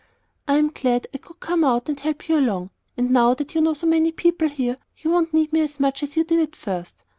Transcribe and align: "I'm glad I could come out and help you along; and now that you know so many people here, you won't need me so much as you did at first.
"I'm 0.47 0.69
glad 0.69 1.05
I 1.13 1.19
could 1.19 1.39
come 1.39 1.63
out 1.63 1.87
and 1.87 1.99
help 1.99 2.27
you 2.27 2.39
along; 2.39 2.71
and 2.97 3.11
now 3.11 3.35
that 3.35 3.53
you 3.53 3.61
know 3.61 3.75
so 3.75 3.85
many 3.85 4.11
people 4.11 4.49
here, 4.49 4.77
you 4.97 5.11
won't 5.11 5.31
need 5.31 5.53
me 5.53 5.67
so 5.67 5.79
much 5.79 6.01
as 6.01 6.17
you 6.17 6.23
did 6.23 6.39
at 6.39 6.55
first. 6.55 7.03